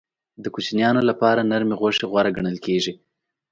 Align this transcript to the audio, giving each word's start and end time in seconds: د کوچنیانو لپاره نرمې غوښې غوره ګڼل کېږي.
د 0.43 0.45
کوچنیانو 0.53 1.01
لپاره 1.09 1.47
نرمې 1.51 1.75
غوښې 1.79 2.05
غوره 2.11 2.31
ګڼل 2.37 2.57
کېږي. 2.65 2.93